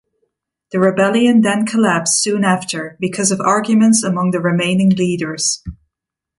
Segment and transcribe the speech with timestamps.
[0.71, 5.61] The rebellion then collapsed soon after because of arguments among the remaining leaders.